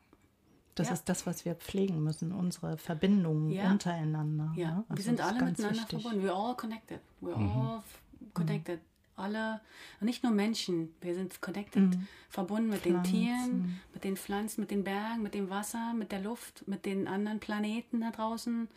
[0.75, 0.93] Das Ja.
[0.93, 3.71] ist das, was wir pflegen müssen, unsere Verbindungen Ja.
[3.71, 4.53] untereinander.
[4.55, 4.67] ja.
[4.71, 4.83] ne?
[4.87, 6.01] wir Also sind das ist alle miteinander wichtig.
[6.03, 6.27] verbunden.
[6.27, 6.99] We're all connected.
[7.21, 8.01] We're all f-
[8.33, 8.79] connected.
[9.15, 9.59] Alle,
[9.99, 11.97] und nicht nur Menschen, wir sind connected,
[12.29, 16.21] verbunden mit den Tieren, mit den Pflanzen, mit den Bergen, mit dem Wasser, mit der
[16.21, 18.67] Luft, mit den anderen Planeten da draußen,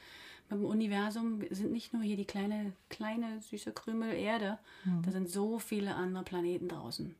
[0.58, 1.40] dem Universum.
[1.50, 4.58] Sind nicht nur hier die kleine, kleine, süße Krümel Erde,
[5.04, 7.14] da sind so viele andere Planeten draußen.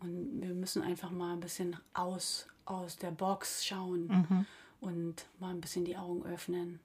[0.00, 4.08] Und wir müssen einfach mal ein bisschen aus, aus der Box schauen
[4.80, 6.80] und mal ein bisschen die Augen öffnen.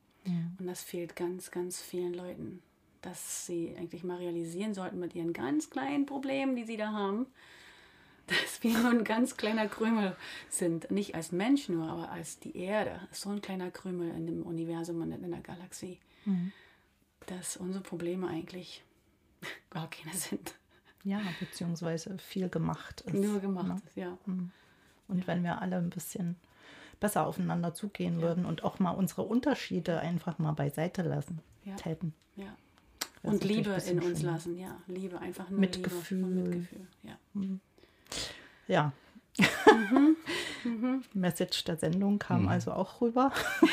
[0.60, 2.62] Und das fehlt ganz, ganz vielen Leuten,
[3.01, 7.25] dass sie eigentlich mal realisieren sollten mit ihren ganz kleinen Problemen, die sie da haben,
[8.28, 10.16] dass wir nur ein ganz kleiner Krümel
[10.50, 10.92] sind.
[10.92, 13.00] Nicht als Mensch nur, aber als die Erde.
[13.12, 16.00] So ein kleiner Krümel in dem Universum und in der Galaxie.
[17.26, 18.84] Dass unsere Probleme eigentlich
[19.70, 20.56] gar keine sind.
[21.04, 23.13] Ja, beziehungsweise viel gemacht ist.
[23.13, 23.82] Nur gemacht ne?
[23.86, 24.18] ist, ja.
[25.08, 26.36] Und wenn wir alle ein bisschen
[27.00, 31.76] besser aufeinander zugehen würden und auch mal unsere Unterschiede einfach mal beiseite lassen Ja.
[31.76, 32.13] täten.
[32.36, 32.56] ja.
[33.24, 34.32] Das Und Liebe in uns schöner.
[34.34, 34.80] lassen, ja.
[34.88, 36.18] Liebe, einfach nur Mitgefühl.
[36.20, 36.88] Liebe und Mitgefühl.
[37.04, 37.18] Ja.
[38.67, 38.91] Ja.
[40.63, 41.03] Mhm.
[41.13, 43.32] Message der Sendung kam also auch rüber.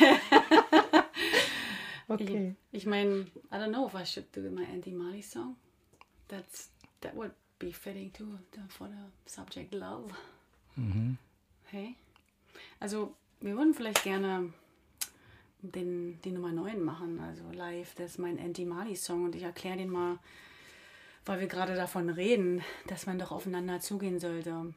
[2.08, 2.54] okay.
[2.72, 5.56] Ich, ich meine, I don't know if I should do my Andy Mali song.
[6.28, 10.12] That's that would be fitting too the- for the subject love.
[11.66, 11.94] Hey,
[12.80, 14.52] also wir würden vielleicht gerne
[15.62, 17.94] den, die Nummer 9 machen, also live.
[17.94, 20.18] Das ist mein Andy Mali Song und ich erkläre den mal,
[21.24, 24.74] weil wir gerade davon reden, dass man doch aufeinander zugehen sollte.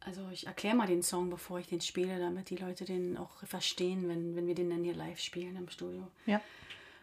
[0.00, 3.44] Also ich erkläre mal den Song, bevor ich den spiele, damit die Leute den auch
[3.44, 6.06] verstehen, wenn, wenn wir den dann hier live spielen im Studio.
[6.26, 6.40] Ja.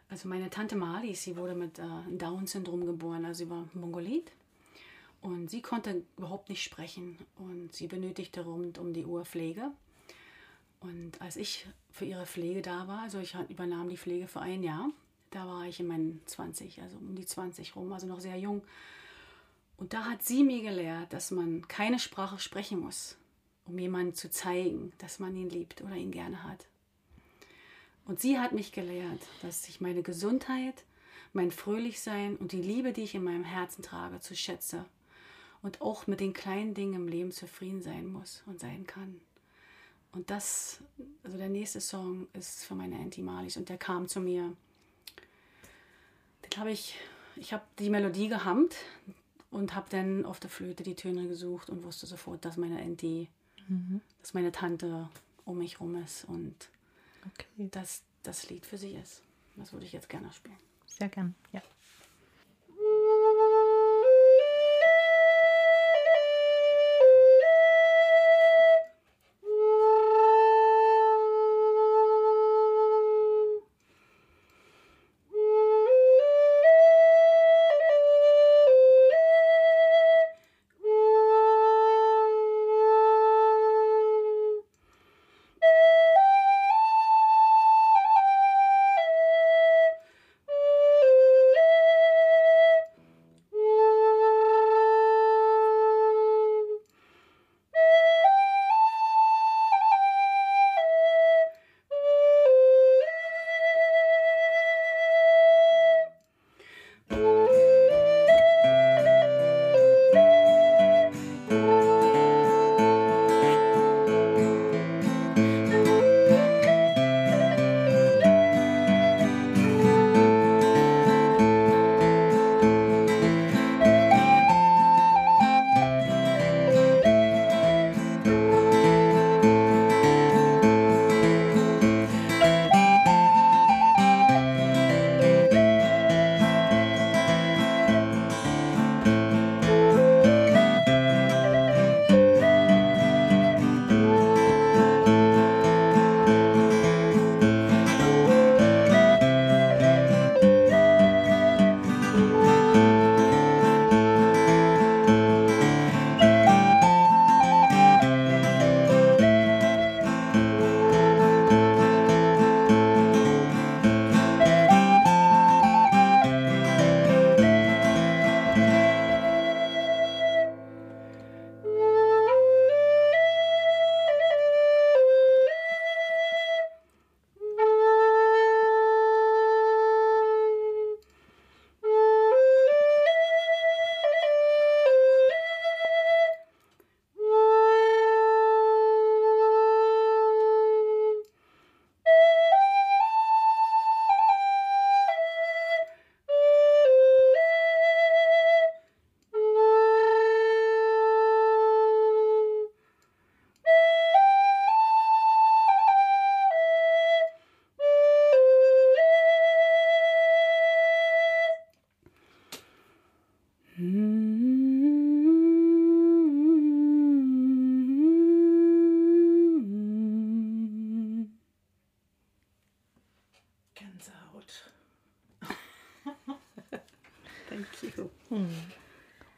[0.09, 4.31] Also meine Tante Mali, sie wurde mit äh, Down-Syndrom geboren, also sie war Mongolit.
[5.21, 9.71] Und sie konnte überhaupt nicht sprechen und sie benötigte rund um die Uhr Pflege.
[10.79, 14.63] Und als ich für ihre Pflege da war, also ich übernahm die Pflege für ein
[14.63, 14.89] Jahr,
[15.31, 18.61] da war ich in meinen 20, also um die 20 rum, also noch sehr jung.
[19.77, 23.17] Und da hat sie mir gelehrt, dass man keine Sprache sprechen muss,
[23.65, 26.65] um jemanden zu zeigen, dass man ihn liebt oder ihn gerne hat.
[28.05, 30.85] Und sie hat mich gelehrt, dass ich meine Gesundheit,
[31.33, 34.85] mein Fröhlichsein und die Liebe, die ich in meinem Herzen trage, zu schätze
[35.61, 39.19] und auch mit den kleinen Dingen im Leben zufrieden sein muss und sein kann.
[40.13, 40.81] Und das,
[41.23, 44.53] also der nächste Song ist für meine Auntie Marlies und der kam zu mir.
[46.57, 46.95] Habe ich,
[47.35, 48.75] ich habe die Melodie gehammt
[49.51, 53.29] und habe dann auf der Flöte die Töne gesucht und wusste sofort, dass meine Auntie,
[53.67, 54.01] mhm.
[54.21, 55.09] dass meine Tante
[55.45, 56.69] um mich rum ist und
[57.25, 57.69] okay.
[57.71, 59.21] dass das Lied für sie ist.
[59.55, 60.57] Das würde ich jetzt gerne spielen.
[60.85, 61.61] Sehr gern, ja.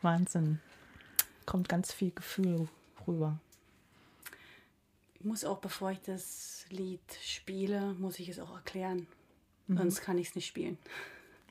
[0.09, 0.59] Wahnsinn.
[1.45, 2.67] Kommt ganz viel Gefühl
[3.07, 3.39] rüber.
[5.13, 9.05] Ich muss auch, bevor ich das Lied spiele, muss ich es auch erklären.
[9.67, 9.77] Mhm.
[9.77, 10.79] Sonst kann ich es nicht spielen.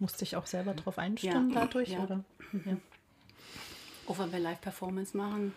[0.01, 1.61] Musste ich auch selber drauf einstimmen ja.
[1.61, 1.91] dadurch?
[1.91, 2.03] Ja.
[2.03, 2.25] Oder?
[2.65, 2.77] Ja.
[4.07, 5.55] Auch wenn wir Live-Performance machen,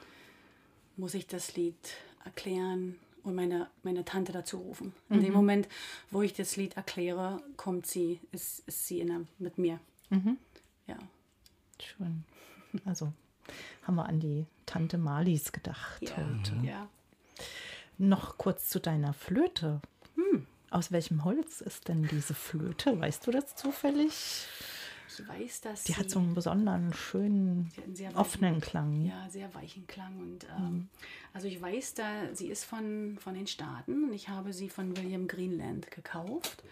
[0.95, 4.93] muss ich das Lied erklären und meine, meine Tante dazu rufen.
[5.09, 5.23] In mhm.
[5.23, 5.67] dem Moment,
[6.11, 9.79] wo ich das Lied erkläre, kommt sie, ist, ist sie in der, mit mir.
[10.09, 10.37] Mhm.
[10.85, 10.97] Ja.
[11.79, 12.25] Schön.
[12.85, 13.13] Also
[13.83, 16.55] haben wir an die Tante Marlies gedacht ja, heute.
[16.63, 16.87] Ja.
[17.97, 19.81] Noch kurz zu deiner Flöte.
[20.15, 20.47] Hm.
[20.69, 22.99] Aus welchem Holz ist denn diese Flöte?
[22.99, 24.47] Weißt du das zufällig?
[25.07, 29.05] Ich weiß, dass die hat so einen besonderen, schönen, einen offenen weichen, Klang.
[29.05, 30.17] Ja, sehr weichen Klang.
[30.17, 30.89] Und ähm, hm.
[31.33, 34.95] also ich weiß, da sie ist von, von den Staaten und ich habe sie von
[34.95, 36.63] William Greenland gekauft.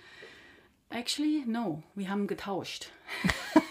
[0.89, 2.89] Actually, no, wir haben getauscht.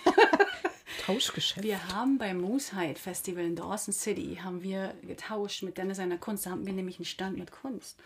[1.09, 1.63] Tauschgeschäft.
[1.63, 6.45] Wir haben beim Moosehead Festival in Dawson City haben wir getauscht mit Dennis seiner Kunst.
[6.45, 7.99] Da haben wir nämlich einen Stand mit Kunst.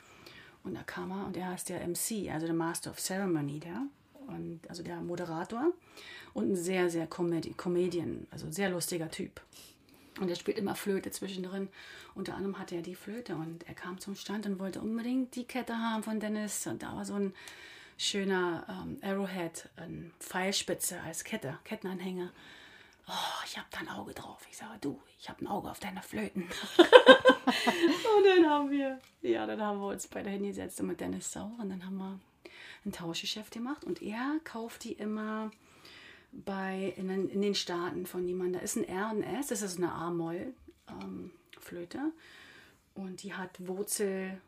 [0.63, 3.83] Und da kam er und er ist der MC, also der Master of Ceremony da.
[4.33, 5.73] Und, also der Moderator.
[6.33, 9.41] Und ein sehr, sehr Comedi Comedian, also sehr lustiger Typ.
[10.21, 11.71] Und er spielt immer Flöte zwischendrin.
[12.15, 15.45] Unter anderem hatte er die Flöte und er kam zum Stand und wollte unbedingt die
[15.45, 16.69] Kette haben von Dennis.
[16.69, 17.35] Und da war so ein
[17.99, 22.31] schöner ähm, Arrowhead, ein Pfeilspitze als Kette, Kettenanhänger.
[23.13, 24.47] Oh, ich habe da ein Auge drauf.
[24.51, 26.43] Ich sage, du, ich habe ein Auge auf deine Flöten.
[26.79, 31.53] und dann haben wir, ja, dann haben wir uns beide hingesetzt und mit Dennis Sau
[31.61, 32.19] und dann haben wir
[32.87, 35.51] ein Tauschgeschäft gemacht und er kauft die immer
[36.33, 38.55] bei, in, den, in den Staaten von jemandem.
[38.55, 42.13] Da ist ein R und S, das ist eine A-Moll-Flöte ähm,
[42.95, 44.41] und die hat Wurzel,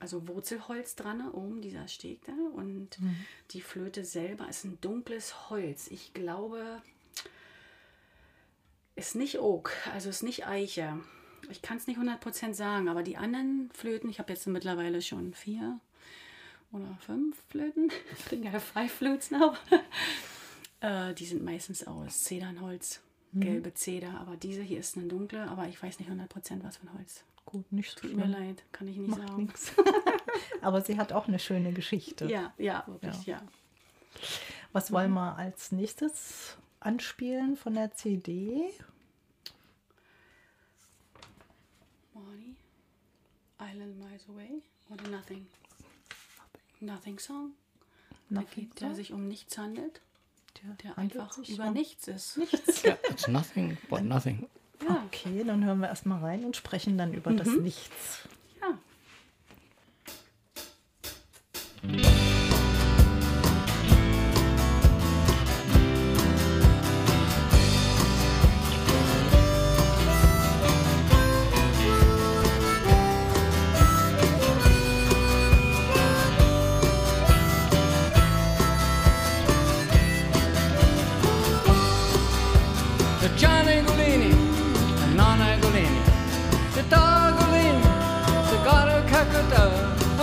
[0.00, 3.14] also Wurzelholz dran, oben dieser Steg da und mhm.
[3.52, 5.86] die Flöte selber ist ein dunkles Holz.
[5.86, 6.82] Ich glaube,
[8.96, 10.98] ist nicht Oak, also ist nicht Eiche.
[11.50, 15.34] Ich kann es nicht 100% sagen, aber die anderen Flöten, ich habe jetzt mittlerweile schon
[15.34, 15.78] vier
[16.72, 19.54] oder fünf Flöten, ich bin ja five flutes now,
[20.80, 23.00] äh, die sind meistens aus Zedernholz,
[23.32, 23.40] mhm.
[23.40, 26.86] gelbe Zeder, aber diese hier ist eine dunkle, aber ich weiß nicht 100% was für
[26.86, 27.24] ein Holz.
[27.44, 28.30] Gut, nicht so Tut schlimm.
[28.30, 29.52] mir leid, kann ich nicht Macht sagen.
[30.62, 32.26] aber sie hat auch eine schöne Geschichte.
[32.26, 33.36] Ja, ja, wirklich, ja.
[33.36, 33.42] ja.
[34.72, 35.16] Was wollen mhm.
[35.16, 38.70] wir als nächstes anspielen von der CD?
[42.12, 42.54] Money,
[43.60, 45.46] Island Miles Away oder Nothing?
[46.80, 47.52] Nothing Song.
[48.28, 50.00] Nothing da geht, der sich um nichts handelt.
[50.62, 52.36] Der, der einfach über um nichts ist.
[52.36, 52.82] Nichts.
[52.82, 54.48] ja, it's nothing but nothing.
[54.82, 55.02] Ja.
[55.06, 57.36] Okay, dann hören wir erstmal rein und sprechen dann über mhm.
[57.38, 58.28] das Nichts.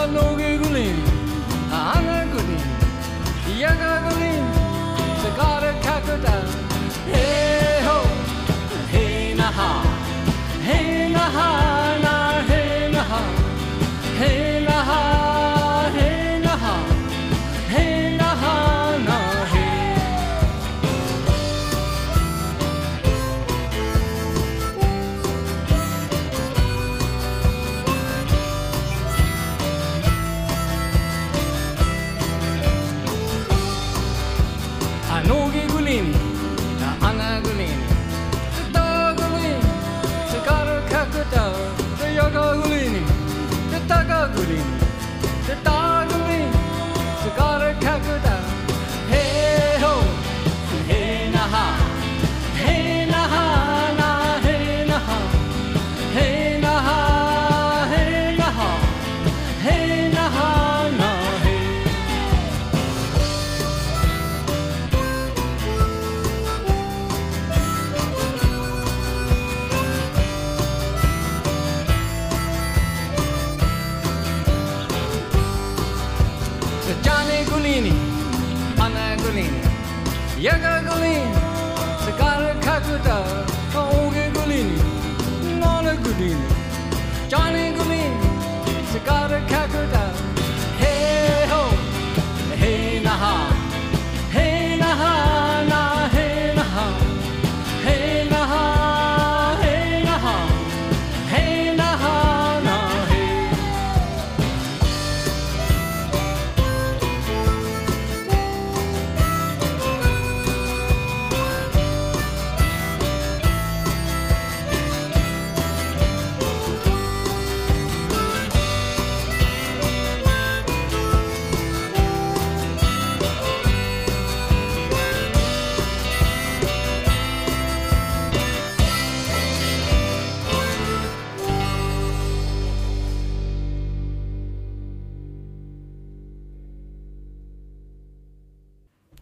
[0.02, 0.51] Ja.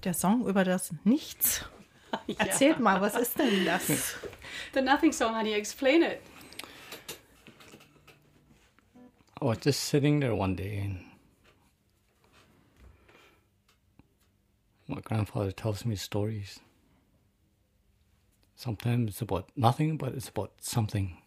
[0.10, 1.64] Der Song über das Nichts.
[2.28, 2.36] ja.
[2.40, 3.88] Erzählt mal, was ist denn das?
[4.74, 6.20] The Nothing Song, how do you explain it?
[9.40, 11.06] I was just sitting there one day and
[14.88, 16.60] my grandfather tells me stories.
[18.56, 21.18] Sometimes it's about nothing, but it's about something.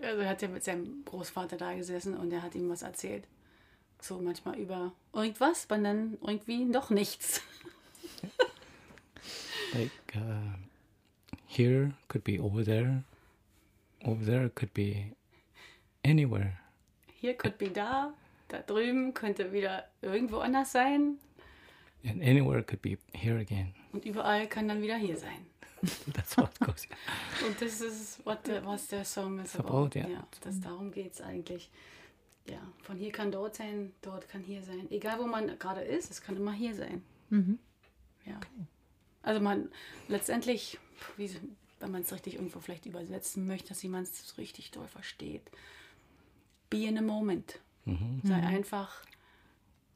[0.00, 3.26] Also er hat ja mit seinem Großvater da gesessen und er hat ihm was erzählt.
[4.00, 7.42] So manchmal über irgendwas, aber dann irgendwie doch nichts.
[9.74, 10.56] like uh,
[11.46, 13.02] here could be over there.
[14.04, 15.12] over there could be
[16.04, 16.58] anywhere.
[17.20, 18.12] Hier could be da,
[18.48, 21.18] da drüben könnte wieder irgendwo anders sein
[22.06, 23.72] And anywhere could be here again.
[23.92, 25.46] und überall kann dann wieder hier sein.
[26.12, 26.86] That's it goes.
[27.46, 29.98] Und das ist, what the, was der Song ist About, about.
[29.98, 30.08] ja.
[30.08, 31.70] ja, das, darum geht es eigentlich.
[32.48, 34.86] Ja, von hier kann dort sein, dort kann hier sein.
[34.90, 37.02] Egal, wo man gerade ist, es kann immer hier sein.
[38.26, 38.40] Ja.
[39.22, 39.70] Also man,
[40.08, 40.78] letztendlich,
[41.16, 41.30] wie,
[41.80, 45.42] wenn man es richtig irgendwo vielleicht übersetzen möchte, dass jemand es richtig doll versteht.
[46.70, 47.60] Be in a moment.
[48.22, 49.04] Sei einfach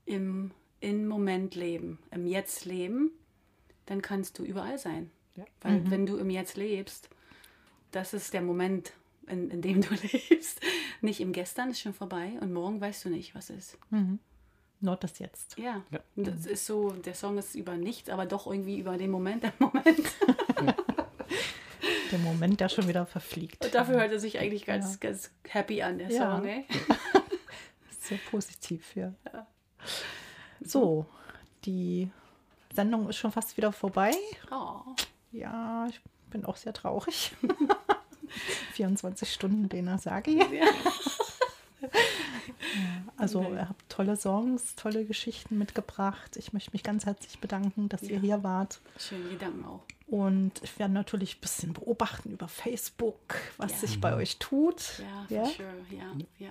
[0.05, 0.51] im
[0.81, 3.11] in Moment leben, im Jetzt leben,
[3.87, 5.11] dann kannst du überall sein.
[5.35, 5.45] Ja.
[5.61, 7.09] Weil wenn du im Jetzt lebst,
[7.91, 8.93] das ist der Moment,
[9.27, 10.61] in, in dem du lebst.
[11.01, 13.79] Nicht im Gestern ist schon vorbei und morgen weißt du nicht, was ist.
[14.81, 15.59] Nur das jetzt.
[15.59, 16.01] Ja, Ja.
[16.17, 19.53] Das ist so, der Song ist über nichts, aber doch irgendwie über den Moment, der
[19.59, 20.07] Moment.
[22.11, 23.65] Der Moment, der schon wieder verfliegt.
[23.65, 25.09] Und dafür hört er sich eigentlich ganz, Ja.
[25.11, 26.37] ganz happy an, der Ja.
[26.37, 26.65] Song, ey.
[28.01, 29.13] Sehr positiv, ja.
[30.61, 31.07] So,
[31.65, 32.11] die
[32.75, 34.13] Sendung ist schon fast wieder vorbei.
[34.51, 34.81] Oh.
[35.33, 36.01] Ja, ich
[36.31, 37.33] bin auch sehr traurig.
[38.73, 40.39] 24 Stunden Lena Sagi.
[40.39, 40.67] Ja.
[43.17, 46.37] Also ihr habt tolle Songs, tolle Geschichten mitgebracht.
[46.37, 48.21] Ich möchte mich ganz herzlich bedanken, dass ihr Ja.
[48.21, 48.81] hier wart.
[48.99, 49.83] Schöne Gedanken auch.
[50.07, 53.19] Und ich werde natürlich ein bisschen beobachten über Facebook,
[53.59, 53.79] was Ja.
[53.79, 55.01] sich bei euch tut.
[55.01, 55.45] Ja, Ja?
[55.45, 55.75] for sure.
[55.91, 56.51] Ja, ja.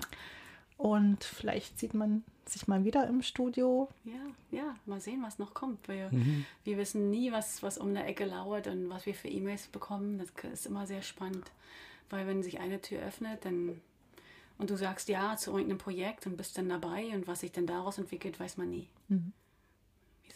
[0.77, 3.89] Und vielleicht sieht man sich mal wieder im Studio.
[4.05, 4.13] Ja,
[4.51, 5.87] ja, mal sehen, was noch kommt.
[5.87, 6.11] Wir,
[6.63, 10.19] wir wissen nie, was, was um der Ecke lauert und was wir für E-Mails bekommen.
[10.19, 11.51] Das ist immer sehr spannend.
[12.11, 13.81] Weil wenn sich eine Tür öffnet, dann
[14.57, 17.67] und du sagst ja zu irgendeinem Projekt und bist dann dabei und was sich dann
[17.67, 18.87] daraus entwickelt, weiß man nie.
[19.07, 19.21] Wir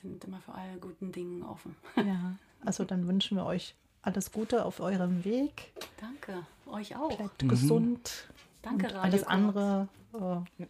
[0.01, 1.75] sind immer für alle guten Dinge offen.
[1.95, 2.35] Ja.
[2.63, 5.71] Also dann wünschen wir euch alles Gute auf eurem Weg.
[5.99, 7.15] Danke, euch auch.
[7.17, 8.27] Bleibt gesund.
[8.61, 10.65] Danke, und Radio alles andere äh,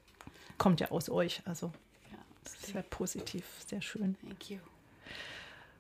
[0.57, 1.41] kommt ja aus euch.
[1.45, 1.71] Also
[2.11, 4.15] Ja, sehr positiv, sehr schön.
[4.21, 4.57] thank you.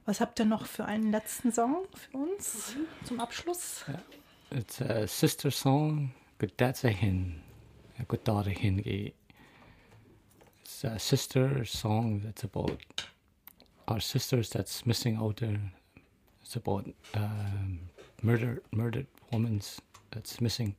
[0.05, 3.85] Was habt ihr noch für einen letzten Song für uns zum Abschluss?
[4.49, 6.11] It's a sister song.
[6.39, 7.39] Good dad's a hin.
[7.99, 8.81] A hin.
[8.81, 9.13] gi.
[10.61, 12.81] It's a sister song that's about
[13.87, 15.59] our sisters that's missing out there.
[16.41, 17.79] It's about um,
[18.21, 19.61] murder, murdered women
[20.11, 20.75] that's missing.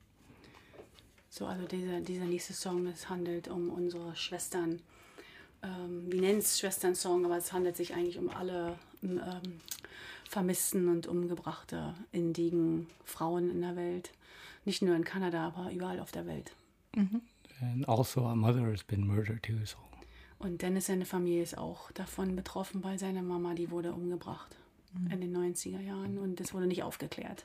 [1.31, 4.81] So, also dieser, dieser nächste Song, das handelt um unsere Schwestern.
[5.63, 9.61] Ähm, wir nennen es Schwestern-Song, aber es handelt sich eigentlich um alle ähm,
[10.29, 14.11] vermissten und umgebrachte indigen Frauen in der Welt.
[14.65, 16.53] Nicht nur in Kanada, aber überall auf der Welt.
[16.95, 19.64] And also our mother has been murdered too.
[19.64, 19.76] So
[20.38, 24.57] Und Dennis, seine Familie ist auch davon betroffen, weil seine Mama, die wurde umgebracht
[25.11, 27.45] in den 90er Jahren und das wurde nicht aufgeklärt.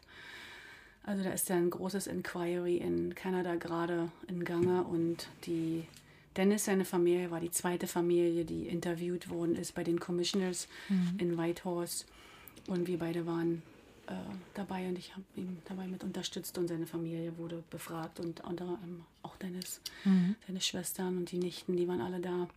[1.03, 5.85] Also da ist ja ein großes Inquiry in Kanada gerade in Gange und die
[6.35, 10.67] Dennis, seine Familie, war die zweite Familie, die interviewt worden ist bei den Commissioners
[11.17, 12.05] in Whitehorse
[12.67, 13.63] und wir beide waren
[14.07, 14.13] äh,
[14.53, 18.67] dabei und ich habe ihn dabei mit unterstützt und seine Familie wurde befragt und unter
[18.67, 19.81] anderem auch Dennis,
[20.47, 22.47] seine Schwestern und die Nichten, die waren alle da.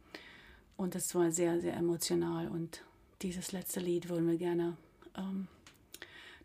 [0.76, 2.48] Und das war sehr, sehr emotional.
[2.48, 2.82] Und
[3.22, 4.76] dieses letzte Lied würden wir gerne
[5.16, 5.46] ähm,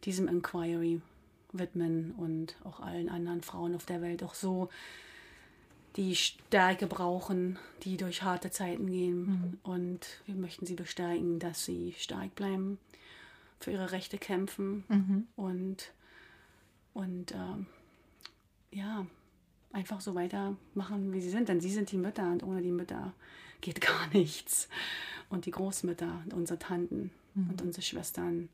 [0.03, 1.01] diesem Inquiry
[1.53, 4.69] widmen und auch allen anderen Frauen auf der Welt auch so
[5.95, 9.59] die Stärke brauchen, die durch harte Zeiten gehen.
[9.63, 12.77] Und wir möchten sie bestärken, dass sie stark bleiben,
[13.59, 14.83] für ihre Rechte kämpfen
[15.35, 15.93] und,
[16.93, 17.65] und ähm,
[18.71, 19.05] ja,
[19.71, 21.49] einfach so weitermachen, wie sie sind.
[21.49, 23.13] Denn sie sind die Mütter und ohne die Mütter
[23.61, 24.69] geht gar nichts.
[25.29, 27.11] Und die Großmütter und unsere Tanten
[27.49, 28.49] und unsere Schwestern,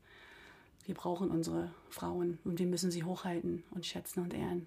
[0.86, 4.66] wir brauchen unsere Frauen und wir müssen sie hochhalten und schätzen und ehren.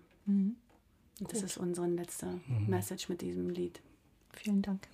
[1.19, 3.81] Und das ist unsere letzte Message mit diesem Lied.
[4.33, 4.87] Vielen Dank.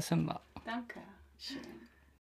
[0.00, 0.26] So vergessen.
[0.26, 0.36] Danke.
[0.36, 0.45] Schön.